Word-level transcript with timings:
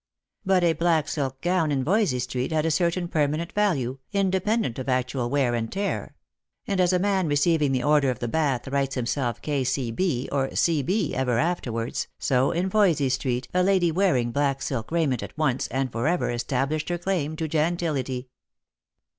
But 0.43 0.63
a 0.63 0.73
black 0.73 1.07
silk 1.07 1.41
gown 1.41 1.71
in 1.71 1.83
Voysey 1.83 2.17
street 2.17 2.51
had 2.51 2.65
a 2.65 2.71
certain 2.71 3.07
permanent 3.07 3.51
value, 3.51 3.99
independent 4.11 4.79
of 4.79 4.89
actual 4.89 5.29
wear 5.29 5.53
and 5.53 5.71
tear; 5.71 6.15
and 6.65 6.81
as 6.81 6.91
a 6.91 6.97
man 6.97 7.27
receiving 7.27 7.71
the 7.71 7.83
Order 7.83 8.09
of 8.09 8.17
the 8.17 8.27
Bath 8.27 8.67
writes 8.69 8.95
himself 8.95 9.43
K.C.B. 9.43 10.27
or 10.31 10.55
C.B. 10.55 11.13
ever 11.13 11.37
afterwards, 11.37 12.07
so 12.17 12.49
in 12.49 12.67
Voysey 12.67 13.09
street 13.09 13.47
a 13.53 13.61
lady 13.61 13.91
wearing 13.91 14.31
black 14.31 14.63
silk 14.63 14.89
raiment 14.91 15.21
at 15.21 15.37
once 15.37 15.67
and 15.67 15.91
for 15.91 16.07
ever 16.07 16.31
established 16.31 16.89
her 16.89 16.97
claim 16.97 17.35
to 17.35 17.47
gentility. 17.47 18.27